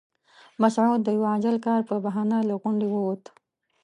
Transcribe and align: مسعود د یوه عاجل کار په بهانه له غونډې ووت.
مسعود 0.61 0.99
د 1.03 1.07
یوه 1.17 1.27
عاجل 1.31 1.55
کار 1.67 1.81
په 1.89 1.95
بهانه 2.05 2.37
له 2.49 2.55
غونډې 2.61 2.87
ووت. 2.89 3.23